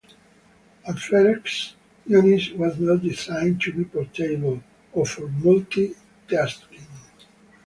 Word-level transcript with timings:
At 0.87 0.97
first, 0.97 1.75
Unix 2.09 2.55
was 2.55 2.79
not 2.79 3.03
designed 3.03 3.61
to 3.61 3.71
be 3.71 3.83
portable 3.85 4.63
or 4.93 5.05
for 5.05 5.27
multi-tasking. 5.27 6.87